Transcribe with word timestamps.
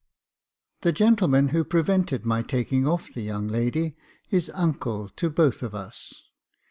"The 0.81 0.91
gentleman 0.91 1.49
who 1.49 1.63
prevented 1.63 2.25
my 2.25 2.41
taking 2.41 2.87
off 2.87 3.13
the 3.13 3.21
young 3.21 3.47
lady 3.47 3.97
is 4.31 4.49
uncle 4.55 5.09
to 5.09 5.29
both 5.29 5.61
of 5.61 5.75
us. 5.75 6.23